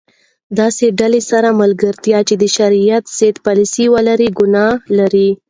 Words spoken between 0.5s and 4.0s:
داسي ډلي سره ملګرتیا چي د شرعیت ضد پالسي